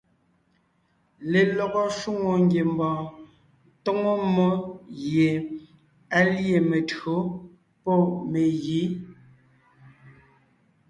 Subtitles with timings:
[1.31, 3.05] Lelɔgɔ shwòŋo ngiembɔɔn
[3.83, 4.47] tóŋo mmó
[4.99, 5.27] gie
[6.17, 7.15] á lîe mentÿǒ
[7.83, 7.97] pɔ́
[8.31, 8.79] megǐ.